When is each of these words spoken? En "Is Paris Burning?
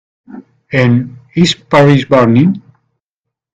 En 0.71 0.91
"Is 1.35 1.53
Paris 1.55 2.09
Burning? 2.09 2.59